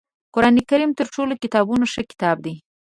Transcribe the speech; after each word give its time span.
قرآنکریم 0.33 0.91
تر 0.99 1.05
ټولو 1.15 1.33
کتابونو 1.43 1.85
ښه 1.93 2.01
کتاب 2.11 2.37
دی 2.45 2.55